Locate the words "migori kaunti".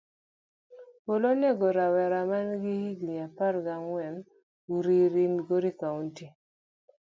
5.33-6.25